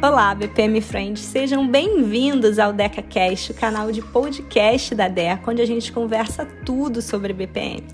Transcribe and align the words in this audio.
Olá, 0.00 0.32
BPM 0.32 0.80
Friends, 0.80 1.24
sejam 1.24 1.68
bem-vindos 1.68 2.60
ao 2.60 2.72
DecaCast, 2.72 3.50
o 3.50 3.54
canal 3.54 3.90
de 3.90 4.00
podcast 4.00 4.94
da 4.94 5.08
DECA, 5.08 5.50
onde 5.50 5.60
a 5.60 5.66
gente 5.66 5.90
conversa 5.90 6.46
tudo 6.64 7.02
sobre 7.02 7.32
BPM. 7.32 7.84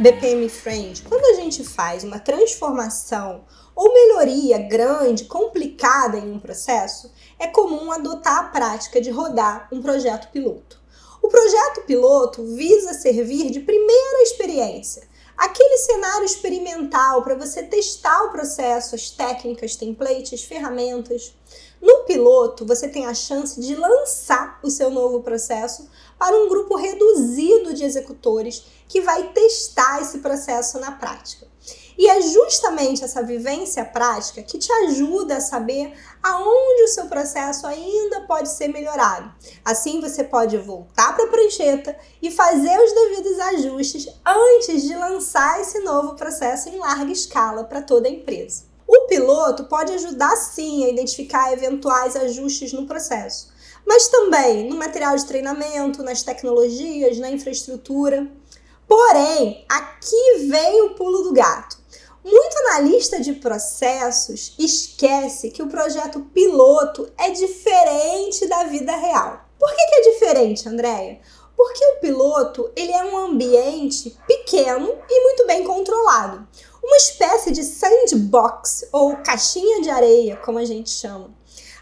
BPM 0.00 0.48
Friend, 0.48 1.00
quando 1.02 1.24
a 1.26 1.40
gente 1.40 1.62
faz 1.62 2.02
uma 2.02 2.18
transformação 2.18 3.44
ou 3.72 3.94
melhoria 3.94 4.58
grande, 4.58 5.26
complicada 5.26 6.18
em 6.18 6.32
um 6.32 6.40
processo, 6.40 7.12
é 7.38 7.46
comum 7.46 7.92
adotar 7.92 8.38
a 8.40 8.48
prática 8.48 9.00
de 9.00 9.12
rodar 9.12 9.68
um 9.70 9.80
projeto 9.80 10.32
piloto. 10.32 10.80
O 11.22 11.28
projeto 11.28 11.82
piloto 11.86 12.44
visa 12.56 12.94
servir 12.94 13.52
de 13.52 13.60
primeira 13.60 14.22
experiência 14.24 15.06
aquele 15.36 15.78
cenário 15.78 16.24
experimental 16.24 17.22
para 17.22 17.34
você 17.34 17.62
testar 17.62 18.24
o 18.24 18.30
processo, 18.30 18.94
as 18.94 19.10
técnicas, 19.10 19.76
templates, 19.76 20.42
ferramentas. 20.42 21.34
No 21.80 22.04
piloto, 22.04 22.64
você 22.64 22.88
tem 22.88 23.06
a 23.06 23.14
chance 23.14 23.60
de 23.60 23.74
lançar 23.74 24.58
o 24.62 24.70
seu 24.70 24.90
novo 24.90 25.22
processo 25.22 25.88
para 26.18 26.34
um 26.36 26.48
grupo 26.48 26.76
reduzido 26.76 27.25
de 27.76 27.84
executores 27.84 28.64
que 28.88 29.00
vai 29.00 29.32
testar 29.32 30.00
esse 30.00 30.18
processo 30.18 30.78
na 30.78 30.92
prática. 30.92 31.46
E 31.98 32.08
é 32.08 32.20
justamente 32.20 33.02
essa 33.02 33.22
vivência 33.22 33.84
prática 33.84 34.42
que 34.42 34.58
te 34.58 34.70
ajuda 34.70 35.36
a 35.36 35.40
saber 35.40 35.94
aonde 36.22 36.82
o 36.82 36.88
seu 36.88 37.06
processo 37.06 37.66
ainda 37.66 38.20
pode 38.22 38.50
ser 38.50 38.68
melhorado. 38.68 39.32
Assim 39.64 40.00
você 40.00 40.22
pode 40.22 40.58
voltar 40.58 41.14
para 41.14 41.24
a 41.24 41.28
prancheta 41.28 41.96
e 42.20 42.30
fazer 42.30 42.78
os 42.78 42.92
devidos 42.92 43.38
ajustes 43.38 44.08
antes 44.26 44.82
de 44.82 44.94
lançar 44.94 45.60
esse 45.60 45.80
novo 45.80 46.14
processo 46.14 46.68
em 46.68 46.78
larga 46.78 47.10
escala 47.10 47.64
para 47.64 47.80
toda 47.80 48.08
a 48.08 48.12
empresa. 48.12 48.64
O 48.86 49.06
piloto 49.08 49.64
pode 49.64 49.92
ajudar 49.92 50.36
sim 50.36 50.84
a 50.84 50.90
identificar 50.90 51.52
eventuais 51.52 52.14
ajustes 52.14 52.72
no 52.72 52.86
processo, 52.86 53.48
mas 53.86 54.08
também 54.08 54.68
no 54.68 54.76
material 54.76 55.16
de 55.16 55.24
treinamento, 55.24 56.02
nas 56.02 56.22
tecnologias, 56.22 57.18
na 57.18 57.30
infraestrutura. 57.30 58.28
Porém, 58.88 59.64
aqui 59.68 60.48
vem 60.48 60.82
o 60.82 60.94
pulo 60.94 61.22
do 61.22 61.32
gato. 61.32 61.78
Muito 62.24 62.58
analista 62.66 63.20
de 63.20 63.34
processos 63.34 64.52
esquece 64.58 65.50
que 65.52 65.62
o 65.62 65.68
projeto 65.68 66.20
piloto 66.34 67.08
é 67.16 67.30
diferente 67.30 68.48
da 68.48 68.64
vida 68.64 68.96
real. 68.96 69.44
Por 69.56 69.70
que, 69.70 69.86
que 69.86 69.94
é 69.94 70.12
diferente, 70.12 70.68
Andréia? 70.68 71.20
Porque 71.56 71.86
o 71.86 72.00
piloto 72.00 72.70
ele 72.74 72.92
é 72.92 73.04
um 73.04 73.16
ambiente 73.16 74.18
pequeno 74.26 74.92
e 75.08 75.22
muito 75.22 75.46
bem 75.46 75.62
controlado. 75.62 76.46
Uma 76.82 76.96
espécie 76.96 77.52
de 77.52 77.62
sandbox 77.62 78.88
ou 78.92 79.16
caixinha 79.18 79.80
de 79.80 79.88
areia, 79.88 80.36
como 80.36 80.58
a 80.58 80.64
gente 80.64 80.90
chama. 80.90 81.30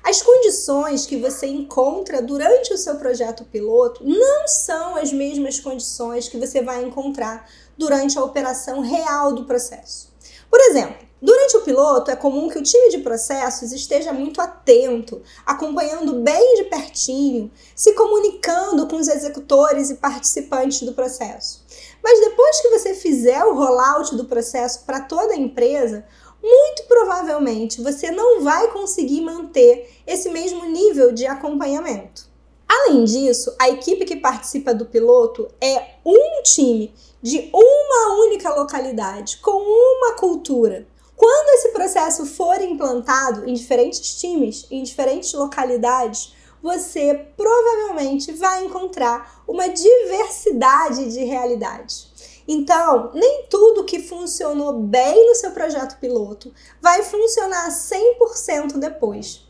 As 0.05 0.21
condições 0.21 1.07
que 1.07 1.17
você 1.17 1.47
encontra 1.47 2.21
durante 2.21 2.75
o 2.75 2.77
seu 2.77 2.97
projeto 2.97 3.43
piloto 3.47 4.05
não 4.05 4.47
são 4.47 4.97
as 4.97 5.11
mesmas 5.11 5.59
condições 5.59 6.29
que 6.29 6.37
você 6.37 6.61
vai 6.61 6.85
encontrar 6.85 7.49
durante 7.75 8.19
a 8.19 8.23
operação 8.23 8.81
real 8.81 9.33
do 9.33 9.47
processo. 9.47 10.13
Por 10.51 10.61
exemplo, 10.61 11.07
durante 11.23 11.57
o 11.57 11.63
piloto 11.63 12.11
é 12.11 12.17
comum 12.17 12.51
que 12.51 12.59
o 12.59 12.63
time 12.63 12.91
de 12.91 12.99
processos 12.99 13.73
esteja 13.73 14.13
muito 14.13 14.43
atento, 14.43 15.23
acompanhando 15.47 16.21
bem 16.21 16.57
de 16.57 16.65
pertinho, 16.65 17.51
se 17.75 17.95
comunicando 17.95 18.87
com 18.87 18.97
os 18.97 19.09
executores 19.09 19.89
e 19.89 19.95
participantes 19.95 20.83
do 20.83 20.93
processo. 20.93 21.65
Mas 22.03 22.21
depois 22.21 22.61
que 22.61 22.69
você 22.69 22.95
fizer 22.95 23.43
o 23.43 23.55
rollout 23.55 24.15
do 24.15 24.27
processo 24.27 24.85
para 24.85 25.01
toda 25.01 25.33
a 25.33 25.39
empresa, 25.39 26.05
muito 26.43 26.85
provavelmente 26.85 27.83
você 27.83 28.11
não 28.11 28.43
vai 28.43 28.71
conseguir 28.73 29.21
manter 29.21 29.91
esse 30.07 30.29
mesmo 30.31 30.65
nível 30.67 31.13
de 31.13 31.27
acompanhamento. 31.27 32.29
Além 32.69 33.05
disso, 33.05 33.55
a 33.59 33.69
equipe 33.69 34.05
que 34.05 34.17
participa 34.17 34.75
do 34.75 34.87
piloto 34.87 35.49
é 35.61 35.97
um 36.05 36.43
time 36.43 36.95
de 37.23 37.51
uma 37.53 38.25
única 38.25 38.53
localidade, 38.55 39.39
com 39.39 39.53
uma 39.53 40.15
cultura. 40.15 40.87
Quando 41.17 41.49
esse 41.55 41.69
processo 41.69 42.27
for 42.27 42.61
implantado 42.61 43.49
em 43.49 43.55
diferentes 43.55 44.21
times, 44.21 44.67
em 44.71 44.83
diferentes 44.83 45.33
localidades, 45.33 46.35
você 46.63 47.15
provavelmente 47.37 48.33
vai 48.33 48.65
encontrar 48.65 49.43
uma 49.47 49.69
diversidade 49.69 51.13
de 51.13 51.23
realidades. 51.23 52.34
Então, 52.47 53.11
nem 53.15 53.47
tudo 53.49 53.85
que 53.85 54.01
funcionou 54.01 54.75
bem 54.75 55.29
no 55.29 55.35
seu 55.35 55.51
projeto 55.53 55.99
piloto 55.99 56.53
vai 56.81 57.03
funcionar 57.03 57.71
100% 57.71 58.79
depois. 58.79 59.47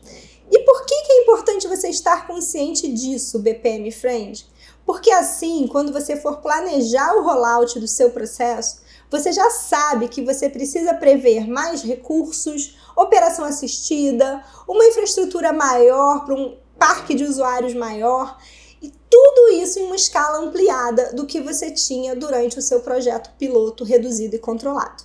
E 0.49 0.59
por 0.59 0.85
que, 0.85 1.01
que 1.01 1.11
é 1.11 1.21
importante 1.23 1.67
você 1.67 1.89
estar 1.89 2.27
consciente 2.27 2.87
disso, 2.87 3.39
BPM 3.39 3.91
Friend? 3.91 4.45
Porque 4.85 5.11
assim, 5.11 5.67
quando 5.67 5.91
você 5.91 6.15
for 6.15 6.37
planejar 6.37 7.15
o 7.15 7.23
rollout 7.23 7.79
do 7.79 7.87
seu 7.87 8.11
processo, 8.11 8.83
você 9.09 9.31
já 9.31 9.49
sabe 9.49 10.07
que 10.07 10.23
você 10.23 10.49
precisa 10.49 10.93
prever 10.93 11.47
mais 11.47 11.81
recursos, 11.81 12.77
operação 12.95 13.43
assistida, 13.45 14.43
uma 14.67 14.85
infraestrutura 14.85 15.51
maior 15.51 16.23
para 16.25 16.35
um 16.35 16.57
parque 16.77 17.15
de 17.15 17.23
usuários 17.23 17.73
maior 17.73 18.37
e 18.85 18.93
tudo 19.09 19.49
isso 19.53 19.79
em 19.79 19.83
uma 19.83 19.95
escala 19.95 20.37
ampliada 20.37 21.11
do 21.13 21.25
que 21.25 21.41
você 21.41 21.71
tinha 21.71 22.15
durante 22.15 22.59
o 22.59 22.61
seu 22.61 22.81
projeto 22.81 23.31
piloto 23.39 23.83
reduzido 23.83 24.35
e 24.35 24.39
controlado. 24.39 25.03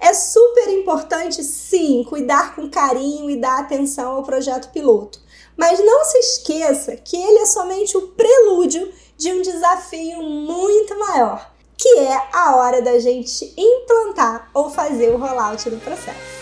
É 0.00 0.12
super 0.12 0.68
importante, 0.68 1.44
sim, 1.44 2.04
cuidar 2.08 2.56
com 2.56 2.68
carinho 2.68 3.30
e 3.30 3.36
dar 3.36 3.60
atenção 3.60 4.16
ao 4.16 4.24
projeto 4.24 4.72
piloto, 4.72 5.20
mas 5.56 5.78
não 5.78 6.04
se 6.04 6.18
esqueça 6.18 6.96
que 6.96 7.16
ele 7.16 7.38
é 7.38 7.46
somente 7.46 7.96
o 7.96 8.08
prelúdio 8.08 8.90
de 9.16 9.32
um 9.32 9.42
desafio 9.42 10.20
muito 10.22 10.98
maior, 10.98 11.52
que 11.78 11.98
é 12.00 12.28
a 12.32 12.56
hora 12.56 12.82
da 12.82 12.98
gente 12.98 13.54
implantar 13.56 14.50
ou 14.52 14.70
fazer 14.70 15.10
o 15.10 15.18
rollout 15.18 15.70
do 15.70 15.76
processo. 15.76 16.40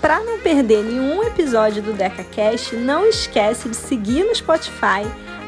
Para 0.00 0.20
não 0.20 0.38
perder 0.38 0.84
nenhum 0.84 1.24
episódio 1.24 1.82
do 1.82 1.92
DecaCast, 1.92 2.76
não 2.76 3.04
esquece 3.04 3.68
de 3.68 3.76
seguir 3.76 4.22
no 4.24 4.34
Spotify, 4.34 5.02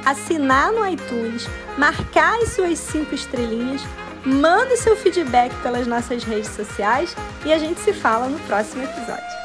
assinar 0.04 0.72
no 0.72 0.86
iTunes, 0.86 1.48
marcar 1.76 2.38
as 2.40 2.50
suas 2.50 2.78
cinco 2.78 3.14
estrelinhas, 3.14 3.82
manda 4.24 4.76
seu 4.76 4.96
feedback 4.96 5.54
pelas 5.62 5.86
nossas 5.86 6.24
redes 6.24 6.50
sociais 6.50 7.16
e 7.44 7.52
a 7.52 7.58
gente 7.58 7.80
se 7.80 7.92
fala 7.92 8.28
no 8.28 8.38
próximo 8.40 8.82
episódio. 8.82 9.39